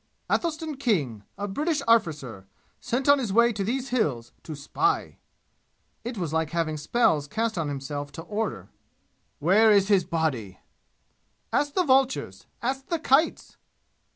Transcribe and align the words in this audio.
"Athelstan 0.31 0.77
King 0.77 1.25
a 1.37 1.47
British 1.47 1.83
arrficer 1.83 2.47
sent 2.79 3.07
on 3.07 3.19
his 3.19 3.31
way 3.31 3.53
to 3.53 3.63
these 3.63 3.89
'Hills' 3.89 4.31
to 4.41 4.55
spy!" 4.55 5.19
It 6.03 6.17
was 6.17 6.33
like 6.33 6.49
having 6.49 6.75
spells 6.77 7.27
cast 7.27 7.55
on 7.55 7.67
himself 7.67 8.11
to 8.13 8.23
order! 8.23 8.71
"Where 9.37 9.69
is 9.69 9.89
his 9.89 10.03
body?" 10.03 10.57
"Ask 11.53 11.75
the 11.75 11.83
vultures! 11.83 12.47
Ask 12.63 12.87
the 12.87 12.97
kites!" 12.97 13.57